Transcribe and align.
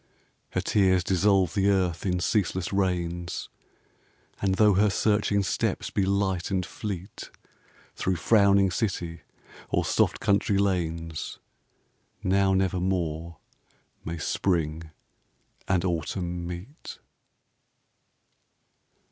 Her 0.53 0.61
tears 0.61 1.03
dissolve 1.03 1.53
the 1.53 1.69
earth 1.69 2.07
in 2.07 2.19
ceaseless 2.19 2.73
rains 2.73 3.49
And 4.41 4.55
though 4.55 4.73
her 4.73 4.89
searching 4.89 5.43
steps 5.43 5.91
be 5.91 6.07
light 6.07 6.49
and 6.49 6.65
fleet 6.65 7.29
Through 7.95 8.15
frowning 8.15 8.71
city 8.71 9.21
or 9.69 9.85
soft 9.85 10.19
country 10.19 10.57
lanes, 10.57 11.37
Now 12.23 12.55
never 12.55 12.79
more 12.79 13.37
may 14.03 14.17
Spring 14.17 14.89
and 15.67 15.85
Autumn 15.85 16.47
meet. 16.47 16.97